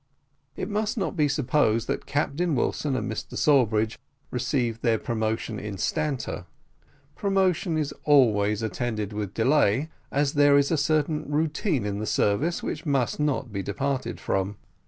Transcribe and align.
It 0.55 0.67
must 0.67 0.97
not 0.97 1.15
be 1.15 1.27
supposed 1.27 1.85
that 1.87 2.07
Captain 2.07 2.55
Wilson 2.55 2.95
and 2.95 3.07
Mr 3.07 3.37
Sawbridge 3.37 3.99
received 4.31 4.81
their 4.81 4.97
promotion 4.97 5.59
instanter. 5.59 6.47
Promotion 7.15 7.77
is 7.77 7.93
always 8.03 8.63
attended 8.63 9.13
with 9.13 9.35
delay, 9.35 9.89
as 10.11 10.33
there 10.33 10.57
is 10.57 10.71
a 10.71 10.75
certain 10.77 11.29
routine 11.29 11.85
in 11.85 11.99
the 11.99 12.07
service 12.07 12.63
which 12.63 12.83
must 12.83 13.19
not 13.19 13.51
be 13.53 13.61
departed 13.61 14.19
from. 14.19 14.57